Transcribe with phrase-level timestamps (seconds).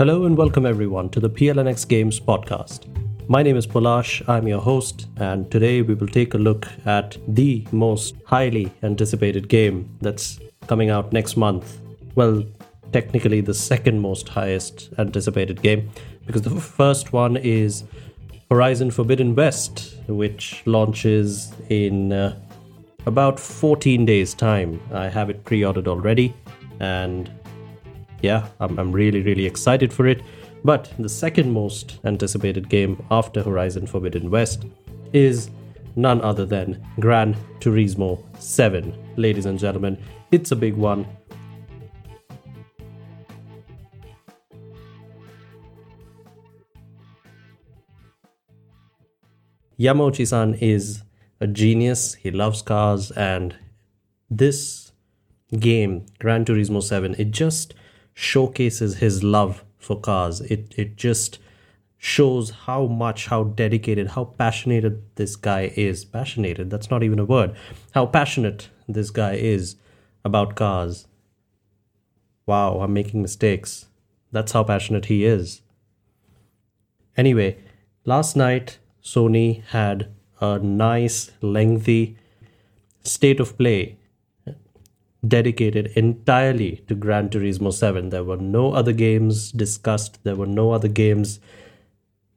[0.00, 2.86] Hello and welcome everyone to the PLNX Games podcast.
[3.28, 7.18] My name is Polash, I'm your host, and today we will take a look at
[7.28, 11.82] the most highly anticipated game that's coming out next month.
[12.14, 12.44] Well,
[12.92, 15.90] technically the second most highest anticipated game
[16.24, 17.84] because the first one is
[18.50, 22.40] Horizon Forbidden West, which launches in uh,
[23.04, 24.80] about 14 days' time.
[24.94, 26.32] I have it pre ordered already,
[26.78, 27.30] and
[28.22, 30.22] yeah, I'm, I'm really, really excited for it.
[30.64, 34.66] But the second most anticipated game after Horizon Forbidden West
[35.12, 35.50] is
[35.96, 38.94] none other than Gran Turismo 7.
[39.16, 39.98] Ladies and gentlemen,
[40.30, 41.06] it's a big one.
[49.78, 51.02] Yamauchi san is
[51.40, 52.14] a genius.
[52.14, 53.56] He loves cars, and
[54.28, 54.92] this
[55.58, 57.72] game, Gran Turismo 7, it just
[58.14, 60.40] showcases his love for cars.
[60.42, 61.38] It it just
[61.98, 66.04] shows how much, how dedicated, how passionate this guy is.
[66.04, 67.54] Passionate, that's not even a word.
[67.92, 69.76] How passionate this guy is
[70.24, 71.06] about cars.
[72.46, 73.86] Wow, I'm making mistakes.
[74.32, 75.60] That's how passionate he is.
[77.16, 77.58] Anyway,
[78.04, 82.16] last night Sony had a nice, lengthy
[83.04, 83.98] state of play
[85.26, 88.08] dedicated entirely to Gran Turismo 7.
[88.08, 91.40] There were no other games discussed, there were no other games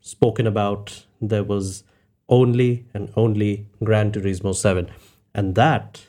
[0.00, 1.04] spoken about.
[1.20, 1.84] There was
[2.28, 4.88] only and only Gran Turismo 7.
[5.34, 6.02] And that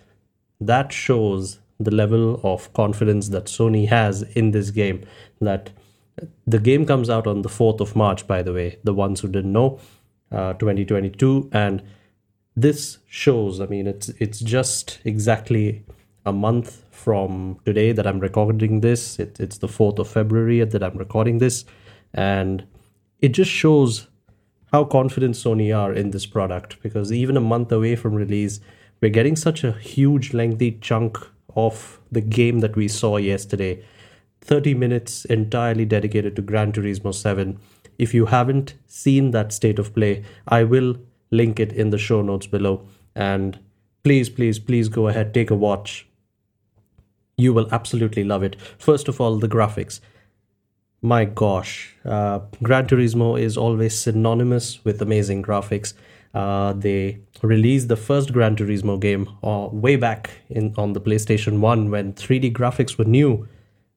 [0.61, 5.05] that shows the level of confidence that Sony has in this game
[5.39, 5.71] that
[6.45, 9.29] the game comes out on the 4th of March by the way the ones who
[9.29, 9.79] didn't know
[10.31, 11.81] uh, 2022 and
[12.55, 15.83] this shows i mean it's it's just exactly
[16.29, 19.19] a month from today that I'm recording this.
[19.19, 21.65] It, it's the 4th of February that I'm recording this.
[22.13, 22.65] And
[23.19, 24.07] it just shows
[24.71, 28.59] how confident Sony are in this product because even a month away from release,
[29.01, 31.17] we're getting such a huge, lengthy chunk
[31.55, 33.83] of the game that we saw yesterday.
[34.41, 37.59] 30 minutes entirely dedicated to Gran Turismo 7.
[37.97, 40.95] If you haven't seen that state of play, I will
[41.31, 42.87] link it in the show notes below.
[43.15, 43.59] And
[44.03, 46.08] please, please, please go ahead, take a watch
[47.39, 48.55] you will absolutely love it.
[48.77, 49.99] First of all, the graphics.
[51.01, 55.93] My gosh, uh, Gran Turismo is always synonymous with amazing graphics.
[56.33, 61.59] Uh, they released the first Gran Turismo game uh, way back in on the PlayStation
[61.59, 63.47] 1 when 3D graphics were new.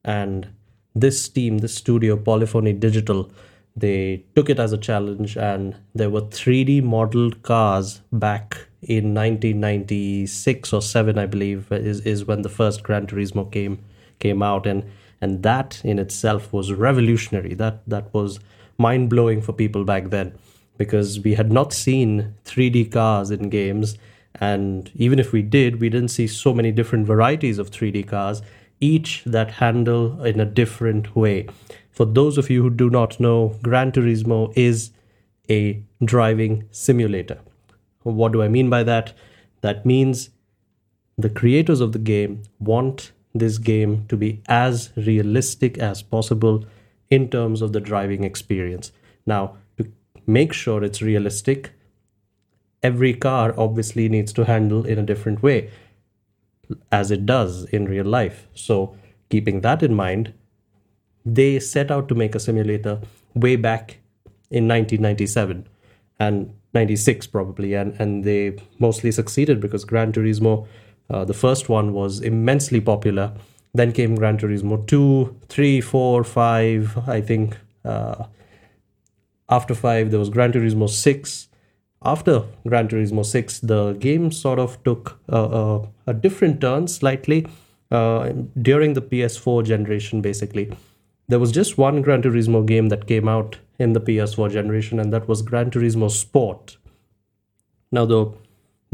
[0.05, 0.47] And
[0.95, 3.29] this team, this studio, Polyphony Digital,
[3.75, 10.73] they took it as a challenge and there were 3D modeled cars back in 1996
[10.73, 13.79] or 7 I believe is, is when the first Gran Turismo came
[14.19, 14.65] came out.
[14.65, 14.83] And
[15.21, 17.53] and that in itself was revolutionary.
[17.53, 18.39] That that was
[18.77, 20.33] mind blowing for people back then
[20.77, 23.97] because we had not seen 3D cars in games.
[24.41, 28.41] And even if we did we didn't see so many different varieties of 3D cars
[28.79, 31.47] each that handle in a different way.
[31.91, 34.91] For those of you who do not know, Gran Turismo is
[35.49, 37.39] a driving simulator.
[38.03, 39.13] What do I mean by that?
[39.61, 40.29] That means
[41.17, 46.65] the creators of the game want this game to be as realistic as possible
[47.09, 48.91] in terms of the driving experience.
[49.25, 49.91] Now, to
[50.25, 51.71] make sure it's realistic,
[52.81, 55.71] every car obviously needs to handle in a different way,
[56.91, 58.47] as it does in real life.
[58.53, 58.95] So,
[59.29, 60.33] keeping that in mind,
[61.25, 62.99] they set out to make a simulator
[63.33, 63.99] way back
[64.51, 65.67] in 1997
[66.19, 70.67] and 96 probably and and they mostly succeeded because Gran Turismo
[71.09, 73.33] uh, the first one was immensely popular.
[73.73, 78.25] Then came Gran Turismo 2 3 4 5 I think uh,
[79.49, 81.47] after 5 there was Gran Turismo 6
[82.05, 87.47] after Gran Turismo 6 the game sort of took a, a, a different turn slightly
[87.91, 90.71] uh, during the PS4 generation basically
[91.27, 95.11] there was just one Gran Turismo game that came out in the PS4 generation, and
[95.13, 96.77] that was Gran Turismo Sport.
[97.91, 98.31] Now, the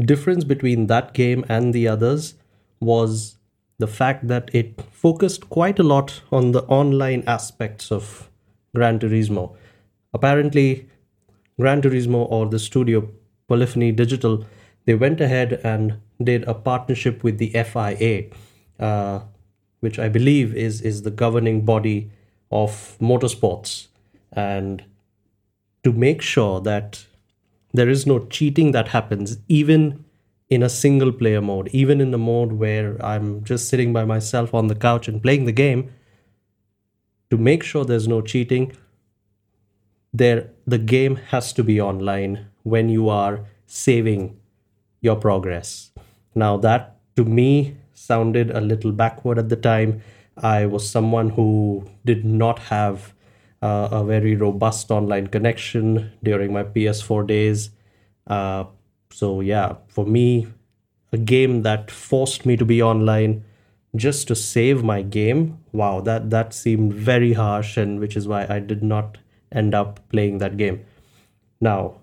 [0.00, 2.34] difference between that game and the others
[2.80, 3.36] was
[3.78, 8.30] the fact that it focused quite a lot on the online aspects of
[8.74, 9.56] Gran Turismo.
[10.12, 10.88] Apparently,
[11.58, 13.08] Gran Turismo or the studio
[13.48, 14.44] Polyphony Digital,
[14.84, 18.26] they went ahead and did a partnership with the FIA,
[18.78, 19.20] uh,
[19.80, 22.10] which I believe is is the governing body
[22.50, 23.86] of motorsports
[24.32, 24.84] and
[25.84, 27.04] to make sure that
[27.72, 30.04] there is no cheating that happens even
[30.48, 34.52] in a single player mode even in the mode where i'm just sitting by myself
[34.52, 35.90] on the couch and playing the game
[37.30, 38.72] to make sure there's no cheating,
[40.12, 44.36] there the game has to be online when you are saving
[45.00, 45.92] your progress.
[46.34, 50.02] Now that to me sounded a little backward at the time.
[50.36, 53.14] I was someone who did not have
[53.62, 57.70] uh, a very robust online connection during my PS4 days.
[58.26, 58.64] Uh,
[59.10, 60.46] so yeah, for me,
[61.12, 63.44] a game that forced me to be online
[63.96, 68.46] just to save my game wow that that seemed very harsh and which is why
[68.48, 69.18] i did not
[69.50, 70.84] end up playing that game
[71.60, 71.94] now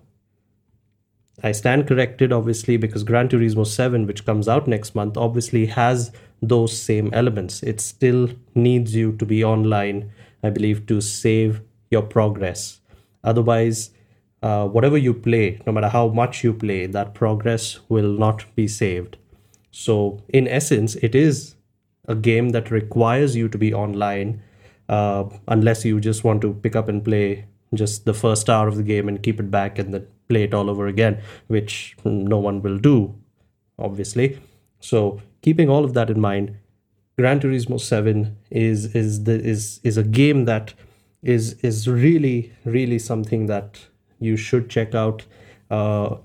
[1.42, 6.12] i stand corrected obviously because gran turismo 7 which comes out next month obviously has
[6.40, 7.62] those same elements.
[7.62, 10.10] It still needs you to be online
[10.42, 12.80] i believe to save your progress.
[13.24, 13.90] Otherwise
[14.42, 18.68] uh, whatever you play no matter how much you play that progress will not be
[18.68, 19.16] saved.
[19.70, 21.56] So in essence it is
[22.06, 24.42] a game that requires you to be online
[24.88, 28.76] uh, unless you just want to pick up and play just the first hour of
[28.76, 32.38] the game and keep it back and then play it all over again, which no
[32.38, 33.14] one will do,
[33.78, 34.38] obviously.
[34.80, 36.56] So keeping all of that in mind,
[37.16, 40.74] Gran Turismo 7 is is the is is a game that
[41.22, 43.86] is is really really something that
[44.20, 45.24] you should check out.
[45.70, 46.16] Uh,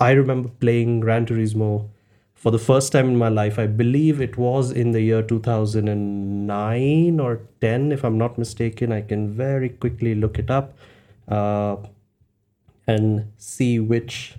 [0.00, 1.88] I remember playing Gran Turismo
[2.34, 3.58] for the first time in my life.
[3.58, 8.92] I believe it was in the year 2009 or 10, if I'm not mistaken.
[8.92, 10.78] I can very quickly look it up
[11.26, 11.76] uh,
[12.86, 14.36] and see which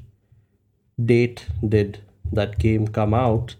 [1.04, 2.00] date did
[2.31, 3.56] that game come out.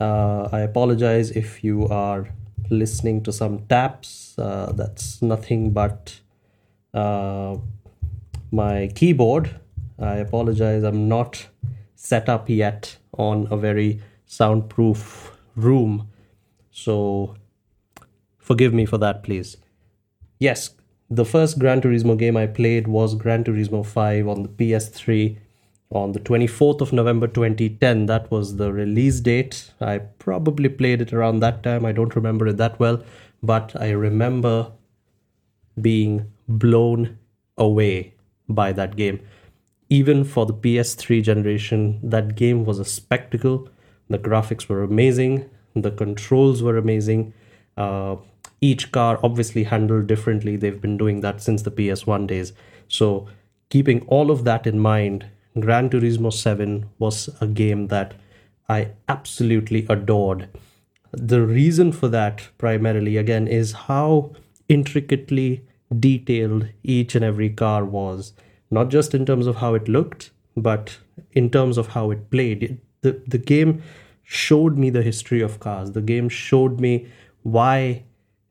[0.00, 2.28] Uh, I apologize if you are
[2.70, 4.38] listening to some taps.
[4.38, 6.20] Uh, that's nothing but
[6.92, 7.56] uh,
[8.50, 9.60] my keyboard.
[9.98, 10.82] I apologize.
[10.82, 11.46] I'm not
[11.94, 16.08] set up yet on a very soundproof room.
[16.70, 17.36] So
[18.38, 19.56] forgive me for that, please.
[20.38, 20.70] Yes,
[21.08, 25.38] the first Gran Turismo game I played was Gran Turismo 5 on the PS3
[25.90, 28.06] on the 24th of November 2010.
[28.06, 29.72] That was the release date.
[29.80, 31.84] I probably played it around that time.
[31.84, 33.02] I don't remember it that well,
[33.42, 34.72] but I remember
[35.80, 37.18] being blown
[37.58, 38.14] away
[38.48, 39.20] by that game
[39.88, 43.68] even for the PS3 generation, that game was a spectacle.
[44.08, 47.32] The graphics were amazing, the controls were amazing.
[47.76, 48.16] Uh,
[48.60, 50.56] each car obviously handled differently.
[50.56, 52.52] They've been doing that since the PS1 days.
[52.88, 53.28] So,
[53.68, 55.26] keeping all of that in mind,
[55.58, 58.14] Gran Turismo 7 was a game that
[58.68, 60.48] I absolutely adored.
[61.12, 64.32] The reason for that, primarily, again, is how
[64.68, 65.64] intricately
[65.98, 68.32] detailed each and every car was
[68.70, 70.98] not just in terms of how it looked, but
[71.32, 72.80] in terms of how it played.
[73.02, 73.82] the, the game
[74.24, 75.92] showed me the history of cars.
[75.92, 77.06] The game showed me
[77.42, 78.02] why,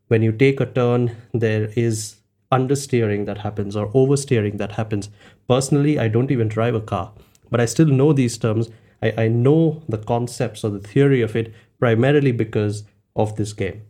[0.08, 2.16] when you take a turn, there is
[2.58, 5.10] understeering that happens or oversteering that happens.
[5.48, 7.12] Personally, I don't even drive a car,
[7.52, 8.70] but I still know these terms.
[9.02, 12.84] I, I know the concepts or the theory of it primarily because
[13.16, 13.82] of this game.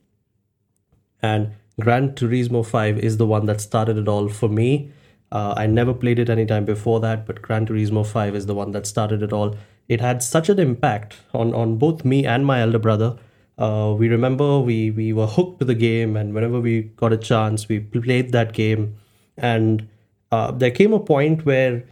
[1.22, 4.92] And Gran Turismo 5 is the one that started it all for me
[5.32, 8.56] uh, I never played it any time before that, but Gran Turismo 5 is the
[8.56, 9.56] one that started it all.
[9.88, 13.18] It had such an impact on, on both me and my elder brother.
[13.58, 17.18] Uh, we remember we, we were hooked to the game, and whenever we got a
[17.18, 18.98] chance, we played that game.
[19.38, 19.88] And
[20.32, 21.84] uh, there came a point where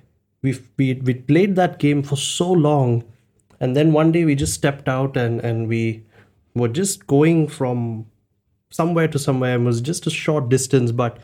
[0.42, 3.04] we we we played that game for so long,
[3.60, 6.04] and then one day we just stepped out and and we
[6.54, 8.08] were just going from
[8.70, 9.56] somewhere to somewhere.
[9.56, 11.18] It was just a short distance, but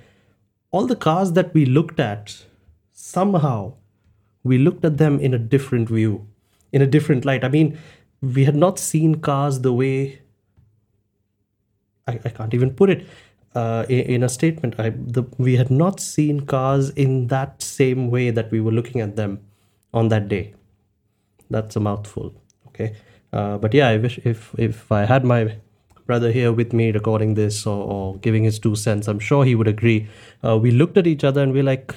[0.72, 2.46] all the cars that we looked at,
[2.93, 3.74] somehow
[4.43, 6.27] we looked at them in a different view,
[6.72, 7.43] in a different light.
[7.43, 7.77] I mean,
[8.22, 10.22] we had not seen cars the way
[12.10, 13.08] I, I can't even put it
[13.56, 14.75] uh, in, a statement.
[14.80, 19.01] I, the, we had not seen cars in that same way that we were looking
[19.01, 19.39] at them
[19.94, 20.54] on that day.
[21.50, 22.34] That's a mouthful.
[22.68, 22.96] Okay.
[23.34, 25.56] Uh, but yeah, I wish if if I had my
[26.06, 29.56] brother here with me recording this or, or giving his two cents, I'm sure he
[29.56, 30.08] would agree.
[30.44, 31.94] Uh, we looked at each other and we're like,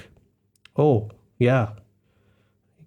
[0.77, 1.71] oh, yeah.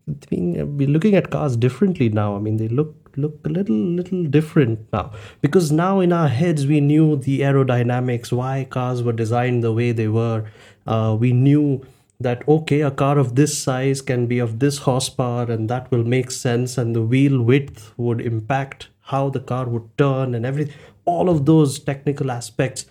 [0.08, 2.36] I mean, we're looking at cars differently now.
[2.36, 5.12] I mean, they look look a little little different now.
[5.41, 9.91] Because now in our heads we knew the aerodynamics, why cars were designed the way
[9.91, 10.45] they were.
[10.86, 11.86] Uh, we knew
[12.19, 16.03] that okay a car of this size can be of this horsepower and that will
[16.03, 20.74] make sense and the wheel width would impact how the car would turn and everything.
[21.03, 22.86] All of those technical aspects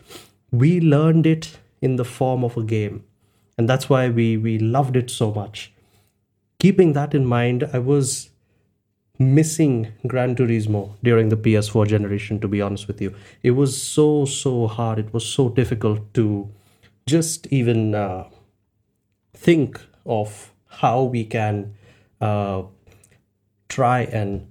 [0.50, 3.04] we learned it in the form of a game.
[3.56, 5.72] And that's why we we loved it so much.
[6.58, 8.30] Keeping that in mind i was
[9.18, 13.14] missing Gran Turismo during the PS4 generation, to be honest with you.
[13.42, 14.98] It was so, so hard.
[14.98, 16.48] It was so difficult to
[17.06, 18.24] just even uh,
[19.34, 21.74] think of how we can
[22.20, 22.62] uh,
[23.68, 24.48] try and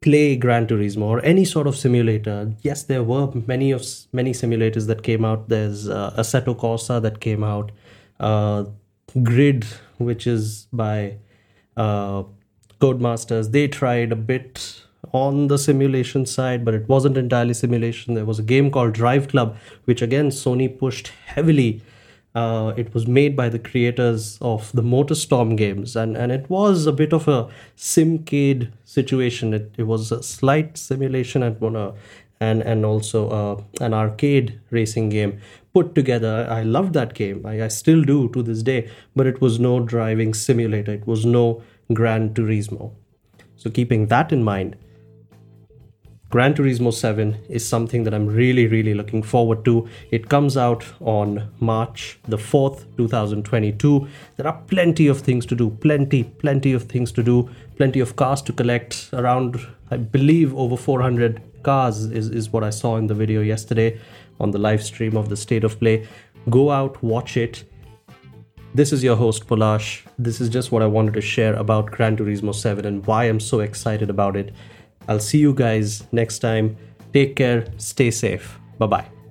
[0.00, 2.52] play Gran Turismo or any sort of simulator.
[2.62, 5.48] Yes, there were many of many simulators that came out.
[5.48, 7.70] There's uh, Assetto Corsa that came out,
[8.18, 8.64] uh,
[9.22, 9.64] Grid,
[9.98, 11.18] which is by
[11.76, 12.24] uh,
[12.82, 13.52] Codemasters.
[13.52, 18.14] They tried a bit on the simulation side, but it wasn't entirely simulation.
[18.14, 21.82] There was a game called Drive Club, which again Sony pushed heavily.
[22.34, 26.86] Uh, it was made by the creators of the MotorStorm games, and, and it was
[26.86, 29.52] a bit of a simcade situation.
[29.52, 31.92] It, it was a slight simulation and one, uh,
[32.40, 35.40] and and also uh, an arcade racing game
[35.74, 36.46] put together.
[36.50, 37.44] I loved that game.
[37.46, 38.90] I, I still do to this day.
[39.16, 40.92] But it was no driving simulator.
[40.92, 41.62] It was no
[41.92, 42.92] Gran Turismo.
[43.56, 44.76] So keeping that in mind,
[46.32, 49.86] Gran Turismo 7 is something that I'm really, really looking forward to.
[50.10, 54.08] It comes out on March the 4th, 2022.
[54.38, 58.16] There are plenty of things to do, plenty, plenty of things to do, plenty of
[58.16, 59.10] cars to collect.
[59.12, 59.60] Around,
[59.90, 64.00] I believe, over 400 cars is, is what I saw in the video yesterday
[64.40, 66.08] on the live stream of the State of Play.
[66.48, 67.64] Go out, watch it.
[68.74, 70.02] This is your host, Polash.
[70.18, 73.38] This is just what I wanted to share about Gran Turismo 7 and why I'm
[73.38, 74.54] so excited about it.
[75.08, 76.78] I'll see you guys next time.
[77.12, 78.58] Take care, stay safe.
[78.78, 79.21] Bye bye.